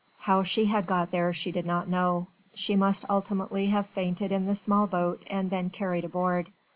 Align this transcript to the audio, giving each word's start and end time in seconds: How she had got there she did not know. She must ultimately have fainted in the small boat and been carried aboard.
How 0.21 0.41
she 0.41 0.65
had 0.65 0.87
got 0.87 1.11
there 1.11 1.31
she 1.31 1.51
did 1.51 1.67
not 1.67 1.87
know. 1.87 2.25
She 2.55 2.75
must 2.75 3.05
ultimately 3.07 3.67
have 3.67 3.85
fainted 3.85 4.31
in 4.31 4.47
the 4.47 4.55
small 4.55 4.87
boat 4.87 5.21
and 5.27 5.47
been 5.47 5.69
carried 5.69 6.05
aboard. 6.05 6.51